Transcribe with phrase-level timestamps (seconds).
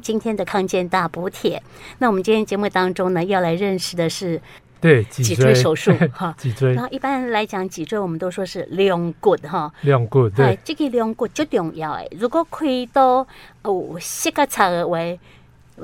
[0.00, 1.62] 今天的康健大补帖。
[1.98, 4.40] 那我们今天节目当中呢，要来认识的是
[4.80, 6.72] 对脊椎手术 哈，脊椎。
[6.74, 12.08] 然后一般来讲，脊椎我们都说是两骨哈，两骨对，这个两骨最重要诶。
[12.18, 13.26] 如果开刀
[13.62, 14.98] 哦，膝盖差的话。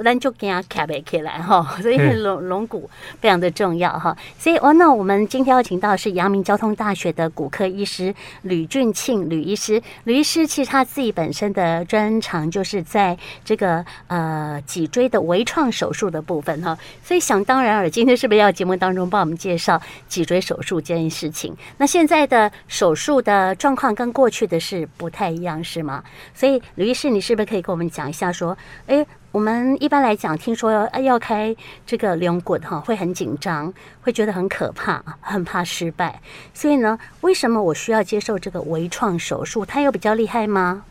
[0.03, 2.89] 咱就给它卡背起来哈， 所以龙龙骨
[3.21, 4.17] 非常的重要哈。
[4.39, 9.83] 所以哦，那我们今天要请到的是阳明交通大学的骨科医师吕俊庆吕医师。
[10.05, 16.77] 吕医师其实他自己本身的专长就是在这个呃脊椎的微创手术的部分哈。
[17.03, 21.55] 所以想当然尔，今天是不是要节目当中帮我们介绍脊椎手术这件事情？
[21.79, 26.03] 那现在的手术的状况跟过去的是不太一样，是吗？
[26.35, 28.57] 所以吕医师，你是不是可以跟我们讲一下说，
[28.87, 29.07] 哎？
[29.33, 31.55] 我们一般来讲，听说要要开
[31.85, 36.19] 这个两骨哈，会很紧张，会觉得很可怕，很怕失败。
[36.55, 39.67] 所以呢，为什么我需要接受这个微创手术？
[39.67, 40.85] 它有比较厉害吗？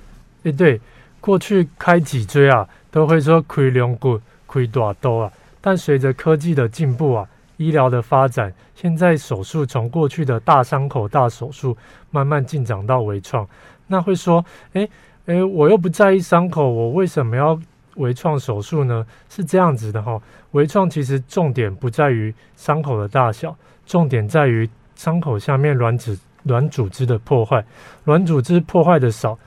[0.44, 0.80] 哎，对，
[1.20, 5.32] 过去开脊椎啊，都会说开两骨、开大刀啊。
[5.60, 7.28] 但随着科技的进步啊，
[7.58, 11.76] 医疗的发展，现在手术从过去的大伤口大手术，
[12.12, 13.48] 慢慢进展到微创。
[13.88, 14.88] 那会说，哎
[15.26, 17.60] 哎，我又不在意伤口，我为什么要？
[17.96, 27.64] 微创手术呢，是这样子的哈，微创其实重点不在于伤口的大小，重点在于伤口下面软组软组织的破坏，
[28.04, 29.38] 软组织破坏的少，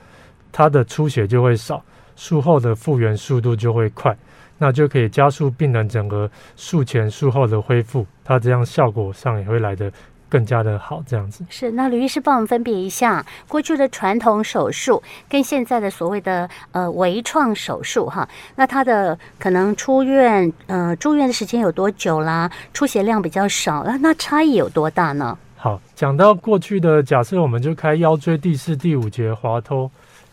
[0.51, 1.83] 它的出血就会少，
[2.15, 4.15] 术后的复原速度就会快，
[4.57, 9.91] 那就可以加速病人整个术前术后的恢复，它这样效果上也会来得
[10.29, 11.71] 更加的好，这样子是。
[11.71, 22.49] 那吕医师帮我们分别一下过去的传统手术跟现在的所谓的呃微创手术哈，那它的可能出院呃住院的时间有多久啦？
[22.73, 25.37] 出血量比较少，那那差异有多大呢？
[25.55, 29.89] 好，讲到过去的假设，我们就开腰椎第四、第五节滑脱。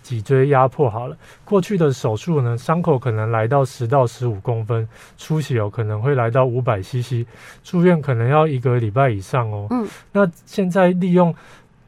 [0.06, 7.26] 脊椎压迫好了，过去的手术呢，伤口可能来到十到十五公分，出血有可能会来到五百 CC，
[7.64, 9.66] 住院可能要一个礼拜以上哦。
[9.70, 11.34] 嗯，那现在利用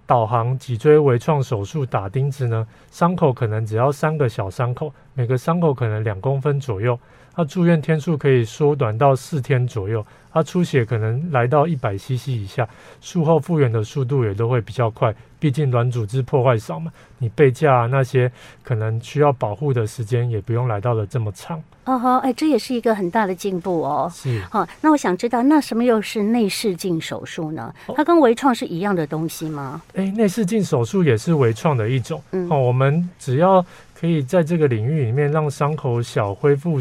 [0.04, 6.98] 导航脊椎微创手术打钉子呢，伤口可能只要三个小伤口，每个伤口可能两公分左右，
[7.36, 10.04] 那住院天数可以缩短到四天左右。
[10.32, 12.68] 它出血可能来到一百 CC 以下，
[13.00, 16.92] 术后复原的速度也都会比较快，毕竟软组织破坏少嘛。
[17.18, 18.30] 你背架啊那些
[18.62, 21.60] 可能需要保护的时间也不用来到了这么长。
[21.84, 24.10] 哦吼，哎，这也是一个很大的进步哦。
[24.14, 24.40] 是。
[24.50, 27.74] 好，那我想知道，那什么又是内视镜手术呢？
[27.96, 29.80] 它跟微创是一样的东西吗？
[29.94, 32.22] 哎，内视镜手术也是微创的一种。
[32.32, 32.46] 嗯。
[32.50, 33.64] 哦，我们只要
[33.98, 36.78] 可以在这个领域里面让伤口小恢复。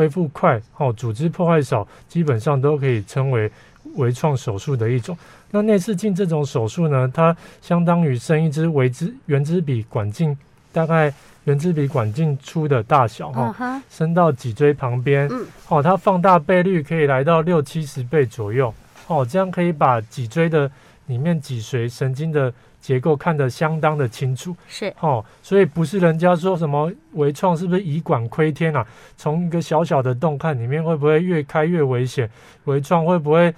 [0.00, 3.52] 恢复快，哦，组织破坏少，基本上都可以称为
[3.96, 5.14] 微创手术的一种。
[5.50, 10.34] 那内视镜这种手术呢，它相当于伸一支微支原支笔管径，
[10.72, 11.12] 大概
[11.44, 15.28] 原支笔管径粗的大小，哈、哦，伸到脊椎旁边，
[15.68, 18.72] 哦，它放大倍率可以来到六七十倍左右，
[19.06, 20.70] 哦，这样可以把脊椎的
[21.08, 22.50] 里面脊髓神经的。
[22.80, 28.86] 结构看得相当的清楚，是哦，所以不是人家说什么微创是不是以管窥天啊？
[29.16, 32.28] 从一个小小的洞看里面会不会越开越危险？
[32.64, 33.54] 微创会不会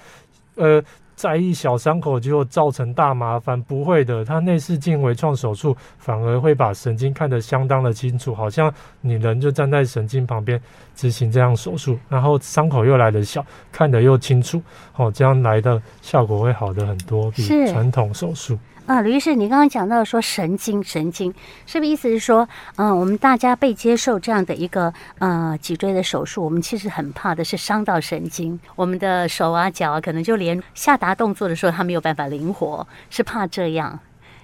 [0.57, 0.83] 呃
[1.15, 3.61] 在意小伤口就造成大麻烦？
[3.63, 10.61] 不会的，它内视镜微创手术反而会把神经看得相当的清楚，好像你人就站在神经旁边
[10.97, 14.61] 执行这样手术，然后伤口又来得小，看得又清楚，
[14.97, 18.59] 哦，这样来的效果会好的很多，比传统手术。
[18.85, 21.33] 啊，吕医师，你刚刚讲到说神经，神经
[21.67, 34.01] 是不是意思是说，嗯、我们大家被接受这样的一个呃脊椎的手术，我们其实很怕的是伤到神经，我们的手啊脚啊，可能就连下达动作的时候，他没有办法灵活，是怕这样。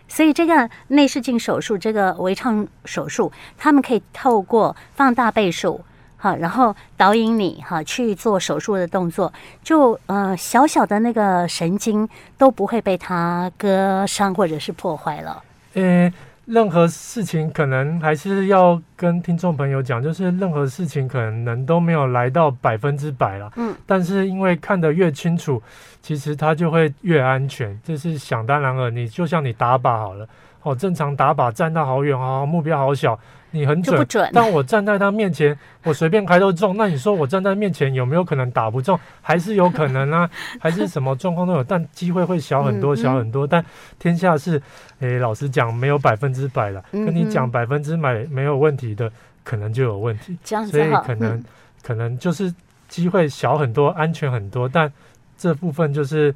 [0.07, 5.81] 所以这个内视镜手术，这个微创手术，他们可以透过放大倍数。
[6.21, 12.07] 好，然后导引你哈去做手术的动作，就呃小小的那个神经
[12.37, 15.41] 都不会被它割伤或者是破坏了。
[15.75, 16.13] 呃，
[16.47, 23.53] 任何事情可能还是要跟听众朋友讲，就是任何事情可能都没有来到百分之百了。
[23.55, 25.63] 嗯，但是因为看得越清楚，
[26.03, 28.91] 其实它就会越安全，这是想当然了。
[28.91, 30.29] 你就像你打靶好了，
[30.63, 33.17] 哦，正常打靶站到好远啊，目标好小。
[33.51, 36.75] 你很准，准，但我站在他面前，我随便开都中。
[36.79, 38.99] 那你说我站在面前有没有可能打不中？
[39.23, 40.29] 还是有可能啊？
[40.61, 43.47] 还是什么状况都有，但机会会小很多，小很多。
[43.47, 43.65] 但
[43.99, 44.61] 天下是，
[45.01, 46.85] 诶、欸，老实讲，没有百分之百的。
[46.93, 49.11] 跟你讲百分之百没有问题的，
[49.45, 50.37] 可能就有问题。
[50.45, 51.43] 所以可能
[51.83, 52.53] 可能就是
[52.89, 54.69] 机会小很多，安全很多。
[54.69, 54.93] 但
[55.39, 56.35] 这部分就是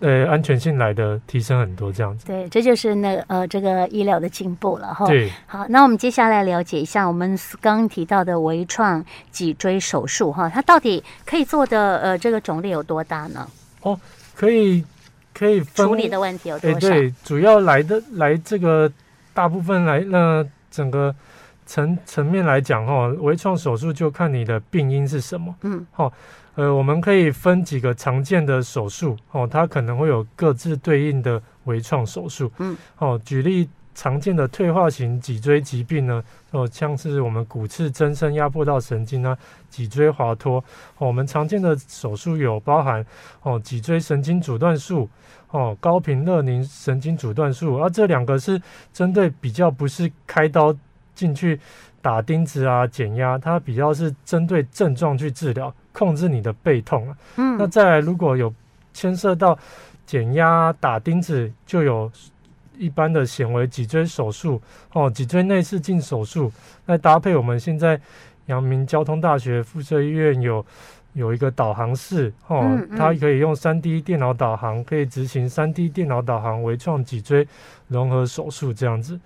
[0.00, 2.26] 呃，安全性来的提升很多，这样子。
[2.26, 5.06] 对，这就是那、呃，这个医疗的进步了哈。
[5.06, 13.46] 对，好，那我们接下来了解一下我们刚刚提到的微创脊椎手术哈，它到底可以做的呃这个种类有多大呢？
[13.82, 13.98] 哦，
[14.34, 14.84] 可以
[15.34, 16.76] 可以分处理的问题有多少？
[16.76, 18.90] 欸、对，主要来的来这个
[19.34, 21.14] 大部分来那整个
[21.70, 25.54] 层层面来讲哈，微创手术就看你的病因是什么。
[25.62, 26.12] 嗯，好。
[26.56, 32.50] 呃，我们可以分几个常见的手术哦，它可能会有各自对应的微创手术。
[32.58, 39.38] 嗯，哦，举例常见的退化型脊椎疾病呢，哦，像是我们骨刺增生压迫到神经啊，
[39.70, 40.58] 脊椎滑脱。
[40.98, 43.06] 哦，我们常见的手术有包含
[43.42, 45.08] 哦，脊椎神经阻断术，
[45.52, 47.78] 哦，高频乐宁神经阻断术。
[47.78, 48.60] 而、啊、这两个是
[48.92, 50.74] 针对比较不是开刀
[51.20, 51.60] 进去
[52.00, 55.72] 打钉子啊、减压，它比较是针对症状去治疗。
[55.92, 58.54] 控制你的背痛啊，嗯，那再来如果有
[58.94, 59.58] 牵涉到
[60.06, 62.10] 减压、打钉子，就有
[62.78, 64.62] 一般的显微脊椎手术
[64.92, 66.50] 哦，脊椎内视镜手术，
[66.86, 68.00] 那搭配我们现在
[68.46, 70.64] 阳明交通大学附设医院有
[71.14, 77.46] 有一个导航室哦，嗯嗯，它可以用三 D 电脑导航，可以执行三 D 电脑导航微创脊椎
[77.88, 79.18] 融合手术这样子。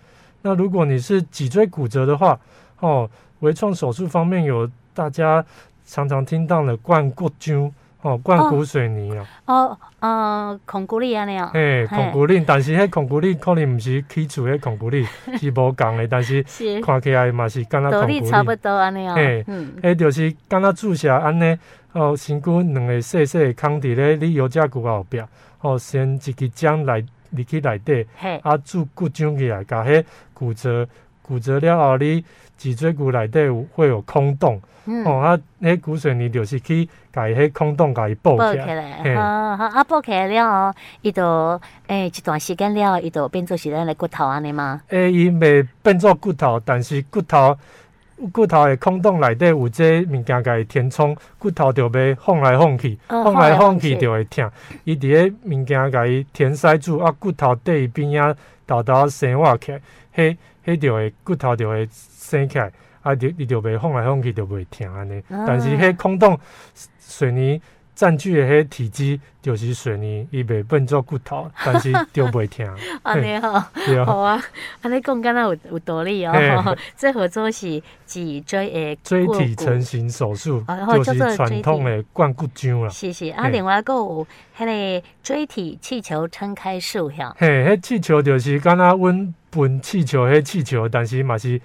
[0.45, 2.39] 那如果你是脊椎骨折的话
[2.79, 3.11] 哦，
[3.41, 5.45] 微创手术方面有大家。
[5.87, 7.71] 常常听到的灌骨浆
[8.01, 15.05] 哦，灌骨水泥啊，哦，呃，孔骨力安尼哦，哎，孔骨力，但是迄孔骨力可能不是起厝迄孔骨力，
[15.39, 16.43] 是无共的，但是
[16.83, 18.23] 看起来嘛是跟那孔骨力。
[18.23, 21.55] 差不多安尼啊，哎，嗯，迄就是跟那注射安尼，
[21.93, 25.23] 哦，身躯两个细细的空伫咧你腰脊骨后壁，
[25.61, 27.05] 哦，先一支针来
[27.37, 28.07] 入去内底，
[28.43, 30.87] 啊，注骨浆起来，甲迄骨折
[31.23, 32.25] 骨折了后，你
[32.57, 34.61] 脊椎骨内底有会有空洞。
[34.87, 41.25] 嗯、哦，啊，迄骨髓泥就是去甲迄空洞甲伊补起来，好好啊，补起来了后，伊就
[41.87, 44.83] 诶、欸、一段时间了，伊就变做是咱的骨头安尼嘛？
[44.89, 47.57] 诶、欸，伊未变做骨头，但是骨头
[48.33, 54.51] 骨头的空洞内底有这物件给伊填充，骨头就要晃来晃去，晃、哦、来晃去就会疼。
[54.85, 58.35] 伊伫个物件给伊填塞住，啊，骨头底边啊，
[58.67, 59.81] 豆豆生活起来，
[60.15, 62.71] 迄迄就会骨头就会生起来。
[63.03, 66.41] 啊，就伊就袂晃来晃去就袂疼安尼，但是迄空洞
[66.99, 67.61] 水泥
[67.95, 72.67] 占据的迄体积就是水泥，伊袂变做骨头，但是 就袂疼。
[73.03, 73.65] 安尼好，
[74.05, 74.43] 好啊，
[74.83, 76.77] 安尼讲敢若有有道理哦。
[76.97, 80.65] 最 合作是脊椎的椎体成型手术，
[81.05, 82.89] 就是传统的灌骨浆啦。
[82.89, 84.27] 是是，啊，另外阁有
[84.59, 87.35] 迄个椎体气球撑开术，吓。
[87.39, 91.61] 嘿，迄气球就是敢若阮分气球，迄气球，但是嘛是。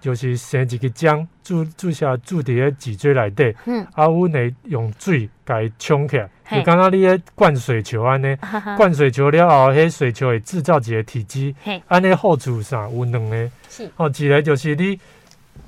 [0.00, 8.34] 就是生一个浆注注射注伫个脊椎内底，嗯，啊，阮会用水甲伊冲起来，就刚刚你个灌水球安尼，
[8.78, 11.54] 灌水球了后，迄水球会制造一个体积，
[11.86, 12.88] 安尼好处啥？
[12.88, 13.90] 有两个，是。
[13.96, 14.98] 哦，一个就是你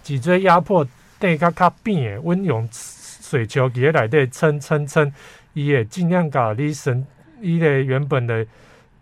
[0.02, 0.82] 脊椎压迫
[1.20, 5.12] 底较较扁的，阮用水球伫个内底撑撑撑，
[5.52, 7.06] 伊会尽量甲你身，
[7.42, 8.46] 伊个原本的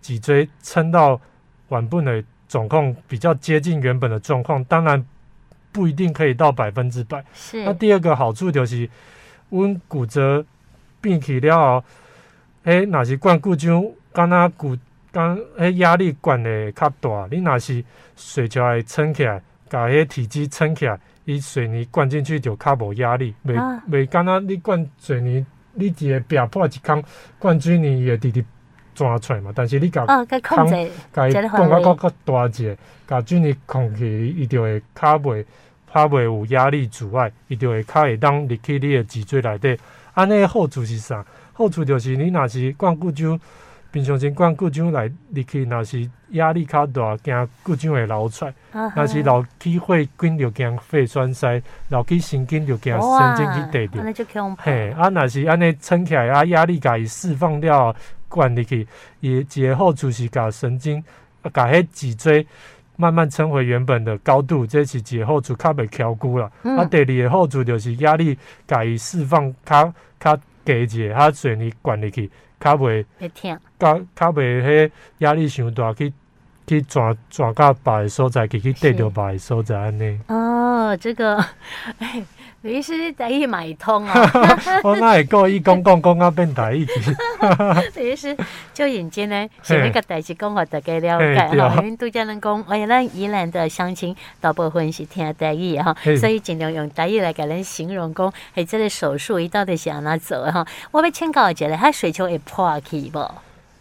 [0.00, 1.20] 脊椎撑到
[1.68, 5.06] 原本的状况比较接近原本的状况，当然。
[5.72, 7.24] 不一定可以到百分之百。
[7.32, 7.64] 是。
[7.64, 8.88] 那第二个好处就是，
[9.48, 10.44] 阮骨折
[11.00, 11.84] 病起了后，
[12.64, 14.76] 诶，若是灌骨浆，敢若骨，
[15.12, 17.28] 敢迄压力灌的较大。
[17.30, 17.84] 你若是
[18.16, 23.34] 水球会撑起来，把迄体积撑起来，伊水泥灌进去就较无压力。
[23.46, 27.02] 袂袂敢若你灌水泥，你一个壁破一空，
[27.38, 28.44] 灌水泥也直直
[29.08, 29.52] 钻出来嘛。
[29.54, 30.26] 但是你甲空，
[31.12, 32.76] 甲伊灌较较较大一个，
[33.06, 35.44] 甲水泥空起，伊就会较袂。
[35.92, 39.76] 较袂有压力阻碍，伊就会较会当入去你的脊椎内底。
[40.14, 41.26] 安尼好处是啥？
[41.52, 43.36] 好处就是你若是灌骨浆，
[43.90, 54.56] 平常时灌骨浆来入去，若是压力较大，惊骨浆会流出来；若、啊、是流去血管，就惊肺栓塞；流去神经，就惊神经去地掉。
[54.58, 57.92] 嘿，啊，若是安尼撑起来，啊，压力甲伊释放掉，
[58.30, 58.88] 灌入去，
[59.20, 61.04] 伊一个好处是甲神经，
[61.52, 62.46] 甲迄脊椎。
[62.96, 66.44] 慢慢撑回原本的高度，这是一个好处，较袂翘骨了。
[66.64, 73.02] 啊，第二个好处就是压力甲伊释放较较低一个，它水泥灌入去较袂，
[73.78, 76.12] 较较袂迄压力伤大，去
[76.66, 80.20] 去转转到别的所在，去去对着别的所在安尼。
[80.28, 81.42] 哦，这个，
[82.00, 82.22] 哎。
[82.62, 84.14] 于是台语买通啊！
[84.84, 86.86] 我那会故意讲讲讲啊，变台语。
[87.96, 88.36] 于是
[88.74, 91.76] 就引荐呢，是那个代志讲，互大家了解哈。
[91.82, 100.66] 因为拄则人讲，哎呀，咱宜兰的乡亲大部分是听台语哈，所以尽量用台语来给人形容讲，哎，这个手术伊到底是安怎做哈？
[100.90, 103.26] 我要请教一下，它水球会破去不？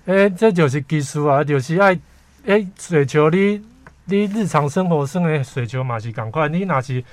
[0.06, 2.00] 诶，这就是技术啊，就是爱
[2.46, 3.62] 诶，水球你
[4.06, 7.04] 你日常生活生的水球嘛是共款，你若是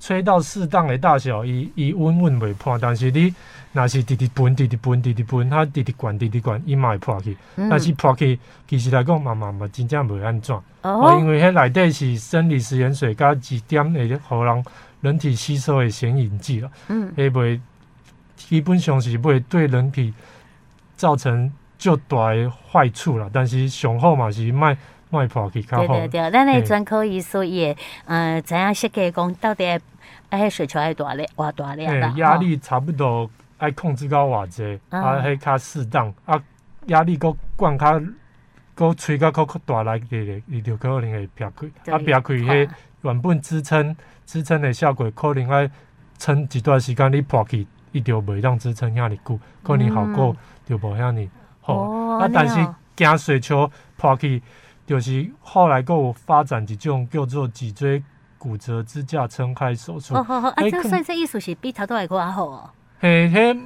[0.00, 3.34] 吹到适当的大小，伊伊稳稳袂破，但是你
[3.72, 7.36] 若是直直喷直直喷直直喷，它直直灌直直灌，伊嘛会破去。
[7.56, 14.64] 嗯、但是破去其实来讲嘛嘛嘛真正袂安怎，哦，因为迄内底是生理食盐水加一点会互人
[15.00, 17.60] 人体吸收的显影剂了，嗯，会袂
[18.36, 20.12] 基本上是袂对人体
[20.96, 21.50] 造成。
[21.78, 24.76] 较大的坏处啦，但是上好嘛是卖
[25.10, 25.86] 卖破去较好。
[25.86, 29.80] 对对对，咱的专科医师也，嗯、呃，怎样设计讲到底
[30.30, 32.12] 爱水球爱大咧，偌大咧啦？
[32.16, 36.40] 压力差不多爱控制到偌济，嗯、啊，迄较适当，啊，
[36.86, 38.00] 压力搁灌较，
[38.74, 42.68] 搁吹较较较大力咧，伊就可能会劈开，啊，劈开迄
[43.02, 43.96] 原本支撑
[44.26, 45.70] 支撑的效果，可能爱
[46.18, 50.36] 撑一段时间，你破去，伊就袂当支撑遐尼久，可能效果
[50.66, 51.28] 就无遐尼。
[51.60, 52.54] 好，啊，但是
[52.96, 54.42] 惊水球破去，
[54.88, 58.02] 就是后来有发展一种叫做脊椎
[58.38, 60.14] 骨折支架撑开手术。
[60.14, 62.70] 哦哦哦，啊，这所以这意思是比头都还较好哦。
[62.98, 63.60] 嘿，迄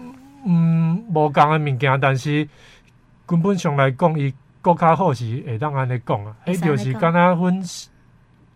[0.45, 2.49] 嗯无共的物件，但是
[3.25, 6.35] 根本上来讲，伊更较好是会当安尼讲啊。
[6.47, 7.63] 迄就是敢若阮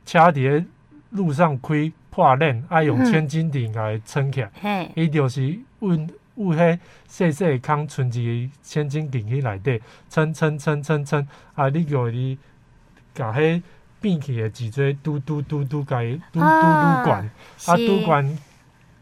[0.04, 0.66] 车伫
[1.10, 4.50] 路上开破链，爱用千斤顶来撑起来。
[4.60, 6.08] 嘿，伊就是阮。
[6.38, 9.80] 有迄细细的空，存一个千斤顶去内底，
[10.10, 11.70] 撑撑撑撑撑，啊！
[11.70, 12.38] 你叫伊
[13.16, 13.62] 甲迄
[13.98, 17.30] 变起的脊椎嘟嘟嘟嘟，甲伊嘟嘟嘟管，
[17.66, 18.38] 啊，嘟管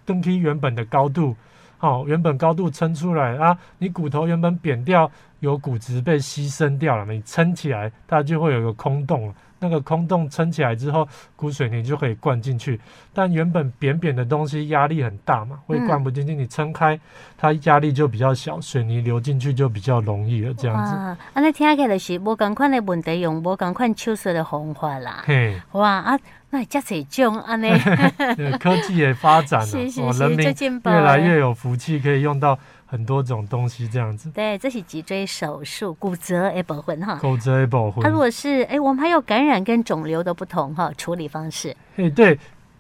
[0.07, 1.35] 登去原本的高度，
[1.79, 3.59] 好，原本高度撑出来啊！
[3.79, 9.35] 你骨头原本扁掉，有骨质被牺牲掉了，你撑起来，它就会有一个空洞。
[9.65, 12.79] 那个空洞撑起来之后，骨水泥就可以灌进去。
[13.15, 16.35] 但原本扁扁的东西压力很大嘛，会灌不进去。
[16.35, 17.01] 你撑开，
[17.39, 20.53] 它压力就比较小，水泥流进去就比较容易了。
[20.53, 20.93] 这样子。
[20.93, 25.23] 啊，那听起来是无同款的问题，用无同款手术的方法啦。
[25.25, 26.19] 嘿，哇啊，
[26.51, 27.71] 那这侪种安尼。
[28.61, 29.67] 科技也发展了，
[30.05, 30.55] 哦，人民
[30.85, 32.59] 越来越有福气，可以用到。
[32.95, 38.05] 很多种东西这样子，对，这是脊椎手术骨折的部分哈，骨折的部分。
[38.05, 41.77] 它如果是哎，我们还有感染跟肿瘤的不同哈处理方式。
[41.97, 42.39] 哎，对，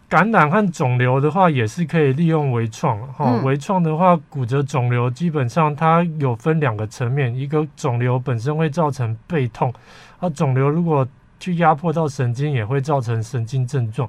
[0.09, 3.41] 感染和肿瘤的话也是可以利用微创哈。
[3.43, 9.75] 微创的话，骨折、肿瘤基本上它有分两个层面，一个肿瘤本身会造成背痛，
[10.21, 11.05] 啊，肿瘤如果
[11.41, 14.09] 去压迫到神经，也会造成神经症状。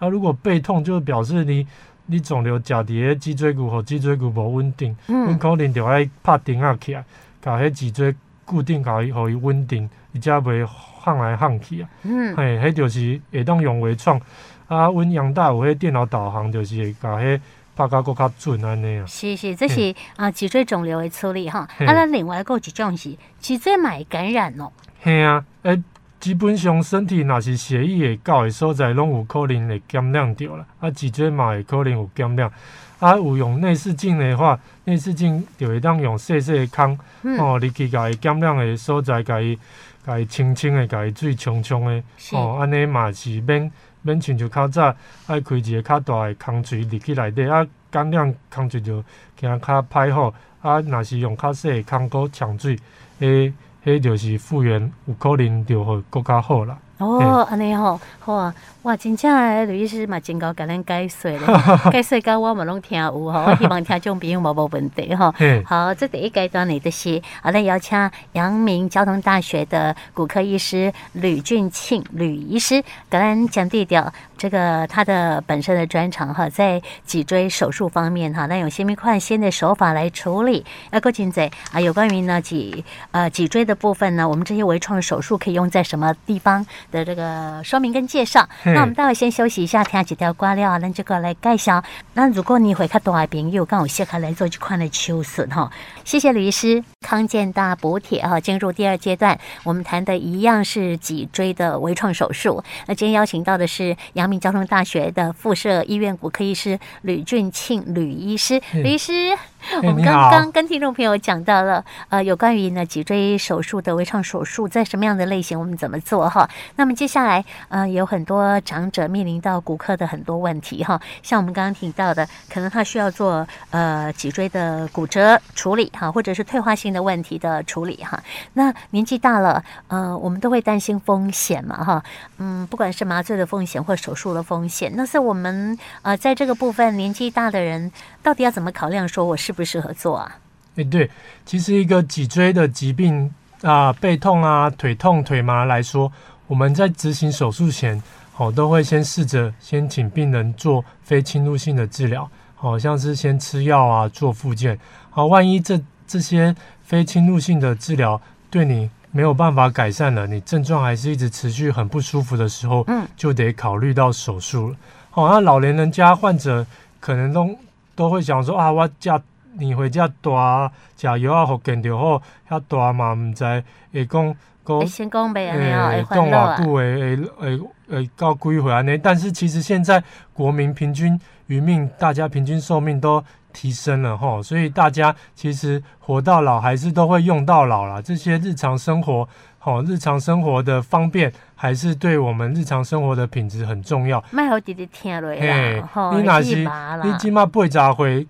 [0.00, 1.64] 啊，如果背痛，就表示你。
[2.06, 7.04] 你肿瘤食伫脊椎骨互脊椎骨无稳定，阮、嗯、可能着爱拍钉仔起来，
[7.40, 11.88] 甲迄脊椎固定，甲伊互伊稳定，伊才袂晃来晃去啊。
[12.02, 14.20] 嗯，嘿，迄就是会当用微创
[14.68, 14.88] 啊。
[14.88, 17.40] 阮杨大有迄电脑导航，就是会甲迄
[17.74, 19.06] 拍甲搁较准安尼啊。
[19.06, 21.60] 是是，这是啊脊椎肿瘤的处理吼。
[21.60, 24.72] 啊，咱另外搁一种是脊椎脉感染咯。
[25.00, 25.82] 嘿啊，诶。
[26.24, 30.64] 基本上身体若是血液会到的所在，拢有可能会减量着啦。
[30.80, 32.50] 啊，脊椎嘛会可能有减量。
[32.98, 39.58] 啊，有用内视镜的话，内视镜就会当用细细的孔，嗯、哦，你去甲伊减量的所在，甲伊
[40.06, 49.04] 甲伊清清的，甲伊水冲冲的，是哦，安尼嘛是免免像就较早爱开一个较大的空锤入去内底，啊，减量空锤就
[49.36, 50.32] 惊较歹好。
[50.62, 52.78] 啊，若是用较细的空锅抢水，
[53.18, 53.52] 诶。
[53.84, 56.78] 迄就是复原有可能就会更加好了。
[56.98, 61.40] 哦，安尼吼，好啊，哇，真正诶，吕医师嘛真够甲咱解说咧，
[61.90, 65.34] 解说到我嘛拢听有吼，我希望听众朋友无无问题吼。
[65.64, 67.98] 好，这第一阶段呢，就是好来邀请
[68.32, 80.64] 阳明交通大学的骨科医师吕俊庆吕医师，甲咱讲地调这个他的本身的专长哈，在脊椎手术方面哈，那用新密换新的手法来处理。
[80.90, 86.64] 要够精仔啊，有关于呢脊呃脊椎的部分呢，我们这些微创手术可以用在什么地方？
[86.90, 91.82] 的这个说明跟介绍，那我们待会先休息一下，听几条歌了，咱这个来介绍。
[92.14, 95.70] 那如果你会看大的朋友，刚好适合来做这款的手术哈。
[96.04, 102.62] 谢谢吕医师，康健大补贴哈，进入第二阶段，我们谈的一样是脊椎的微创手术。
[102.86, 109.36] 那今天邀请到的是阳明交通大学的附设医院骨科医师吕俊庆吕医师，吕医师。
[109.82, 116.48] 我们刚刚跟听众朋友讲到了，呃，有关于呢脊椎手术的微创手术在什么样的类型，我们怎么做哈？
[116.76, 128.22] 那么接下来，呃，有很多长者面临到骨科的很多问题哈，像我们刚刚提到的，可能他需要做呃脊椎的骨折处理哈，或者是退化性的问题的处理哈。
[128.52, 132.02] 那年纪大了，呃，我们都会担心风险嘛哈，
[132.38, 137.90] 嗯，不管是麻醉的风险或手术的风险，那是我们呃在这个部分年纪大的人
[138.24, 139.06] 到底要怎么考量？
[139.06, 139.52] 说我适。
[139.54, 140.36] 不适合做啊？
[140.74, 141.08] 哎，欸、对，
[141.46, 146.10] 其实一个脊椎的疾病，啊背痛啊腿痛腿麻来说，
[146.48, 148.02] 我们在执行手术前，
[148.32, 154.76] 好、哦、都会先试着先请病人做非侵入性的治疗，好、哦、像是先吃药啊做复健，
[155.10, 156.52] 好、哦、万一这这些
[156.82, 164.76] 非侵入性的治疗对你没有办法改善了，你症状还是一直持续很不舒服的时候，嗯，就得考虑到手术了。
[165.12, 166.66] 好、哦，那老年人家患者
[166.98, 167.56] 可能都
[167.94, 169.20] 都会想说啊，我家。
[169.56, 172.20] 你回家大，食药啊，复健着好。
[172.50, 173.44] 遐大嘛，毋知
[173.92, 174.36] 会讲
[174.66, 177.58] 讲，先讲袂安尼会讲偌久，会会会
[177.88, 178.98] 会到几岁安尼？
[178.98, 183.22] 但是其实现在国民平均余命，大家平均寿命都
[183.52, 188.02] 提升了吼，所以大家其实活到老还是都会用到老啦。
[188.02, 189.28] 这些日常生活，
[189.64, 194.22] 吼，日常生活的方便，还是对我们日常生活的品质很重要。
[194.30, 196.56] 卖好直直听落啦，吼，你若是
[197.02, 198.26] 你起码八十岁。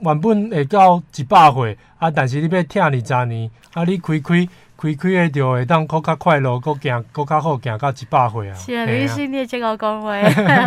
[0.00, 2.10] 原本会到一百岁，啊！
[2.10, 3.84] 但是你要听二十年，啊！
[3.84, 4.46] 你开开。
[4.92, 8.54] 开开的就会当更加快乐，搁行更加好，行到一百岁啊！
[8.54, 10.12] 是啊，李医师你也真够讲话，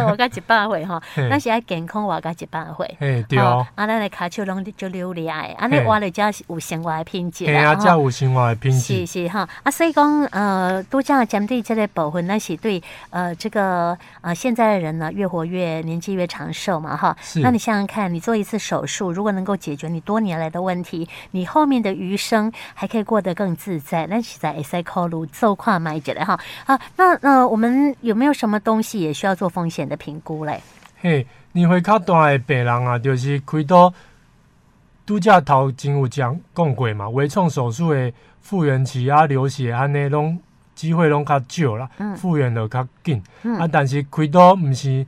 [0.08, 2.98] 活 到一百岁吼，咱是爱健康活到一百岁。
[3.00, 3.66] 哎，对哦。
[3.76, 9.06] 啊，咱的骹手拢就流利爱，啊，你活了才有生活的品质啊，才有生活的品质。
[9.06, 12.82] 是是哈，啊，所以讲呃，都讲针对这个部分，那是对
[13.12, 17.16] 呃这个呃现在的人呢，越活越年纪越长寿嘛哈。
[17.22, 17.42] 是。
[17.42, 24.07] 那你想想看，你做一次手术，如果能够解决你多年来的问题，你后面的余生还可以过得更自在。
[24.08, 30.62] 那实在会使考虑做看卖一下哈啊，那呃，我们有没有什么东西也需要做风险的评估嘞？
[31.00, 33.94] 嘿，年岁较大的病人啊，就是开刀
[35.06, 38.12] 拄则头前有讲讲过嘛，微创手术的
[38.42, 40.38] 复原期啊、流血安尼拢
[40.74, 43.22] 机会拢较少啦，复原就较紧。
[43.44, 45.06] 嗯、啊，但是开刀毋是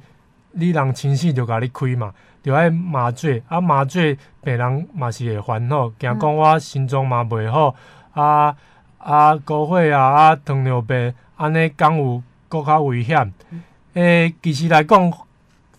[0.51, 7.75] 你人清醒就甲你开嘛，就爱麻醉啊，麻醉病人嘛是会烦恼，惊讲我心脏嘛袂好
[8.13, 8.55] 啊。
[8.99, 13.33] 啊，高血压啊，糖尿病，安尼敢有更较危险。
[13.93, 15.11] 诶、其实来讲，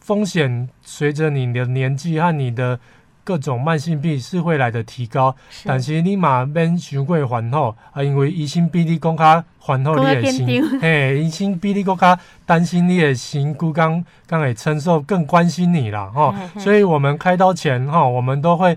[0.00, 2.80] 风险随着你的年纪和你的
[3.22, 5.34] 各种慢性病是会来的提高。
[5.48, 16.34] 是但是你嘛免伤过烦恼啊，因为医生比你更较烦恼你的心，嘿，医生比你更较担心你的身躯刚刚会承受，更关心你啦，吼。
[16.58, 18.76] 所以我们开刀前，吼，我们都会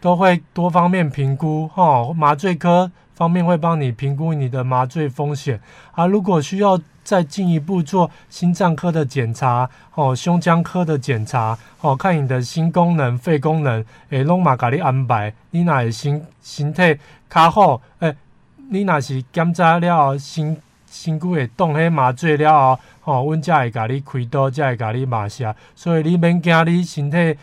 [0.00, 2.90] 都会多方面评估，吼，麻醉科。
[3.14, 5.60] 方面会帮你评估你的麻醉风险
[5.92, 15.32] 啊，如果需要再进一步做心脏科的检查哦，胸腔科的检查哦，看你的心功能、肺功能，诶，拢嘛甲你安排。
[15.50, 16.98] 你若是身身体
[17.28, 18.16] 较好，诶、
[18.70, 20.56] 你若是检查了后，身
[20.90, 27.36] 身躯会动，迄麻醉了后，哦，阮才会甲你开刀，才会甲你麻射，所以你免惊你身体。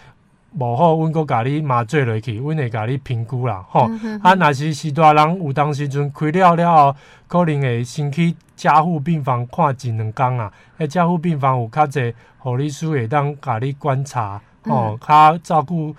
[0.58, 3.86] 无好，阮阁甲你麻醉落去，阮会甲你评估啦，吼。
[3.88, 6.96] 嗯、哼哼啊，若是是大人，有当时阵开了了后，
[7.28, 10.52] 可能会先去加护病房看一两工啊。
[10.78, 15.96] 诶，加护病房有较侪护理师会当甲你观察，吼、嗯，较照顾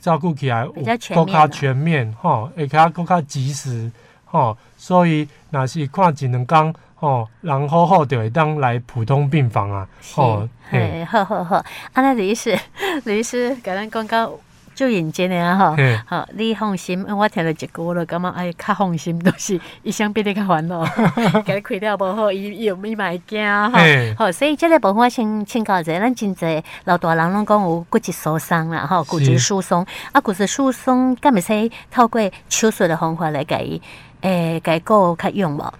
[0.00, 3.90] 照顾起来有阁较全面，吼，会较阁较及时，
[4.24, 4.56] 吼。
[4.76, 6.74] 所以若是看一两工。
[7.02, 9.86] 哦，然后后就会当来普通病房啊。
[10.00, 11.56] 是哦，嘿，好好好。
[11.56, 12.56] 啊，那李医师，
[13.04, 14.32] 李医师，甲咱讲到
[14.72, 16.00] 就认真的啊，吼嘿。
[16.06, 20.84] 好，你放心，我听了一句了，感觉哎，较放心，都是医生比你较烦恼，
[21.44, 23.68] 给你开了无好，伊伊有咪买惊哈。
[23.80, 29.84] 嘿好，所以这个部分我先请教一下，咱真侪老大人拢讲有骨质疏松啦，哈，骨质疏松。
[29.84, 33.82] 是啊，骨质疏松，敢会使透过手术的方法来给伊，
[34.20, 35.74] 诶，改过较用无？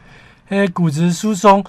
[0.52, 1.64] 诶，骨质疏松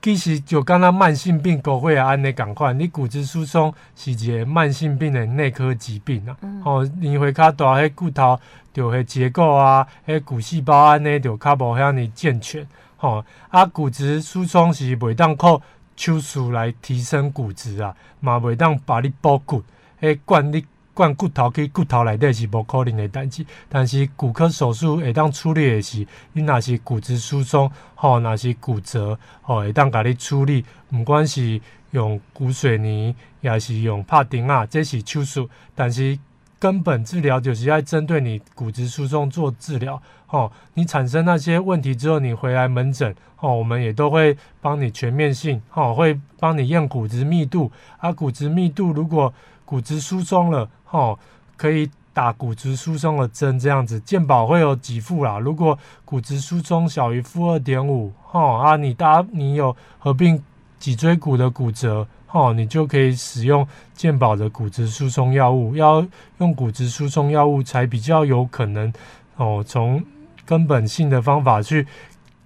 [0.00, 6.34] 其实就敢若慢性病高血压安尼共款，你骨质疏松是一个慢性病的内科疾病啊。
[6.40, 8.40] 嗯、哦，年岁较大，迄骨头
[8.72, 12.66] 就迄结构啊，迄骨细胞安尼就较无遐尼健全。
[12.96, 15.60] 吼、哦，啊，骨质疏松是袂当靠
[15.94, 19.62] 手术来提升骨质啊，嘛袂当把你补骨，
[20.00, 20.64] 迄管你。
[20.96, 36.18] 灌骨头去骨头内底是无可能的代志，但是骨科手术会当处理的是，你若是骨质疏松，吼，若是骨折，吼，会当甲你处理，毋管是用骨水泥，也是用拍钉啊，这是手术，但是
[36.58, 49.34] 根本治疗就是要针对你骨质疏松做治疗，吼，你产生那些问题之后，你回来门诊，吼，我们也都会帮你全面性，吼，会帮你验骨质密度，啊，骨质密度如果
[49.66, 50.66] 骨质疏松了。
[50.90, 51.18] 哦，
[51.56, 55.38] 可以打骨质疏松的针，这样子健保会有给付啦。
[55.38, 60.42] 如果骨质疏松小于负二点五，哈啊，你搭你有合并
[60.78, 65.76] 脊椎骨的骨折，哈，你就可以使用健保的骨质疏松药物。
[65.76, 66.06] 要
[66.38, 68.92] 用骨质疏松药物才比较有可能
[69.36, 70.02] 哦，从
[70.46, 71.86] 根本性的方法去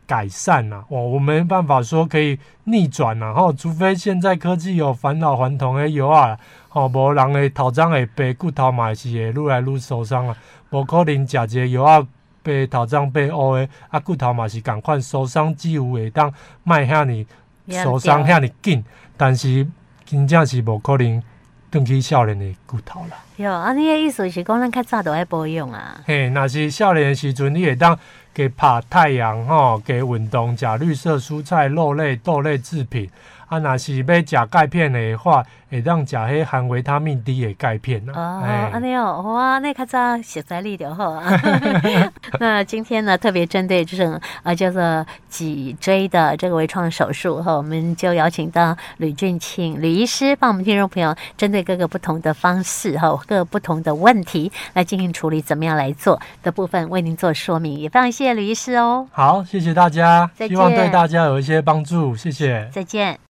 [0.07, 0.85] 改善呐、啊。
[0.89, 3.35] 哦，我没办法说可以逆转呐、啊。
[3.35, 6.37] 哈，除非现在科技有返老还童的药啊，
[6.73, 10.37] 哦，无人会头脏会白，骨头嘛是会愈来愈受伤啊。
[10.71, 12.07] 无可能食一个药啊，
[12.43, 16.33] 白头脏白乌的，啊骨头嘛是共款受伤，只有会当
[16.65, 18.85] 卖遐尔受伤遐尔紧，
[19.17, 19.67] 但是
[20.05, 21.23] 真正是无可能。
[21.73, 23.17] 转去少年的骨头啦。
[23.41, 25.99] 哟，啊，你的意思是讲咱较早都爱保养啊？
[26.05, 27.99] 嘿，那是少年的时阵，你会当
[28.35, 33.11] 给晒太阳吼，给运动，食绿色蔬菜、肉类、豆类制品。
[33.49, 38.13] 啊，那是要食钙片的话，会当食迄含维他命 D 的钙片呐。
[38.15, 41.33] 哦，安尼哦，好啊，那较早食材里就好啊。
[42.39, 59.07] 那今天呢，特别针对这种啊叫做脊椎的这个微创手术哈，我们就邀请到吕俊庆吕医师，帮我们听众朋友针对各个不同的方式哈，各个不同的问题来进行处理，怎么样来做的部分为您做说明，也非常谢谢吕医师哦。
[59.13, 63.21] 好，谢谢大家，希望对大家有一些帮助，谢谢，再见。